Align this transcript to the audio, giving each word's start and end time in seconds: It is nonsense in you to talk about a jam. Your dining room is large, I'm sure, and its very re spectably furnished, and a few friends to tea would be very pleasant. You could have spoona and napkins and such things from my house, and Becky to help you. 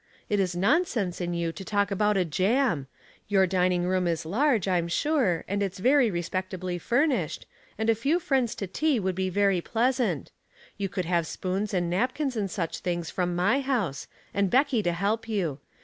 It 0.29 0.39
is 0.39 0.55
nonsense 0.55 1.21
in 1.21 1.35
you 1.35 1.51
to 1.51 1.63
talk 1.63 1.91
about 1.91 2.17
a 2.17 2.25
jam. 2.25 2.87
Your 3.27 3.45
dining 3.45 3.83
room 3.83 4.07
is 4.07 4.25
large, 4.25 4.67
I'm 4.67 4.87
sure, 4.87 5.45
and 5.47 5.61
its 5.61 5.77
very 5.77 6.09
re 6.09 6.23
spectably 6.23 6.81
furnished, 6.81 7.45
and 7.77 7.87
a 7.87 7.93
few 7.93 8.19
friends 8.19 8.55
to 8.55 8.65
tea 8.65 8.99
would 8.99 9.13
be 9.13 9.29
very 9.29 9.61
pleasant. 9.61 10.31
You 10.75 10.89
could 10.89 11.05
have 11.05 11.25
spoona 11.27 11.67
and 11.75 11.87
napkins 11.87 12.35
and 12.35 12.49
such 12.49 12.79
things 12.79 13.11
from 13.11 13.35
my 13.35 13.59
house, 13.61 14.07
and 14.33 14.49
Becky 14.49 14.81
to 14.81 14.91
help 14.91 15.29
you. 15.29 15.59